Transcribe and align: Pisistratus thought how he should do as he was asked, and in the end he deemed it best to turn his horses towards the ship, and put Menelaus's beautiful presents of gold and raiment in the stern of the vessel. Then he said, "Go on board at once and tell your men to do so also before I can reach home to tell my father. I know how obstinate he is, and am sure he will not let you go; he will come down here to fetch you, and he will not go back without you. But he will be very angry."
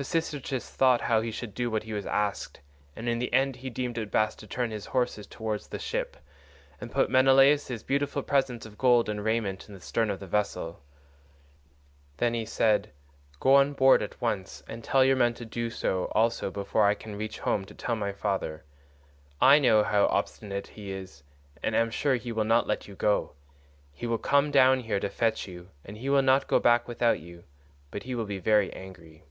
Pisistratus 0.00 0.70
thought 0.70 1.00
how 1.00 1.20
he 1.22 1.32
should 1.32 1.54
do 1.54 1.76
as 1.76 1.82
he 1.82 1.92
was 1.92 2.06
asked, 2.06 2.60
and 2.94 3.08
in 3.08 3.18
the 3.18 3.32
end 3.32 3.56
he 3.56 3.68
deemed 3.68 3.98
it 3.98 4.12
best 4.12 4.38
to 4.38 4.46
turn 4.46 4.70
his 4.70 4.86
horses 4.86 5.26
towards 5.26 5.66
the 5.66 5.78
ship, 5.80 6.16
and 6.80 6.92
put 6.92 7.10
Menelaus's 7.10 7.82
beautiful 7.82 8.22
presents 8.22 8.64
of 8.64 8.78
gold 8.78 9.08
and 9.08 9.24
raiment 9.24 9.66
in 9.66 9.74
the 9.74 9.80
stern 9.80 10.08
of 10.08 10.20
the 10.20 10.26
vessel. 10.28 10.80
Then 12.18 12.32
he 12.32 12.46
said, 12.46 12.92
"Go 13.40 13.56
on 13.56 13.72
board 13.72 14.00
at 14.00 14.20
once 14.20 14.62
and 14.68 14.84
tell 14.84 15.04
your 15.04 15.16
men 15.16 15.34
to 15.34 15.44
do 15.44 15.68
so 15.68 16.04
also 16.12 16.48
before 16.48 16.86
I 16.86 16.94
can 16.94 17.16
reach 17.16 17.40
home 17.40 17.64
to 17.64 17.74
tell 17.74 17.96
my 17.96 18.12
father. 18.12 18.62
I 19.40 19.58
know 19.58 19.82
how 19.82 20.06
obstinate 20.06 20.68
he 20.68 20.92
is, 20.92 21.24
and 21.60 21.74
am 21.74 21.90
sure 21.90 22.14
he 22.14 22.30
will 22.30 22.44
not 22.44 22.68
let 22.68 22.86
you 22.86 22.94
go; 22.94 23.32
he 23.90 24.06
will 24.06 24.18
come 24.18 24.52
down 24.52 24.78
here 24.78 25.00
to 25.00 25.08
fetch 25.10 25.48
you, 25.48 25.70
and 25.84 25.96
he 25.96 26.08
will 26.08 26.22
not 26.22 26.46
go 26.46 26.60
back 26.60 26.86
without 26.86 27.18
you. 27.18 27.42
But 27.90 28.04
he 28.04 28.14
will 28.14 28.26
be 28.26 28.38
very 28.38 28.72
angry." 28.72 29.24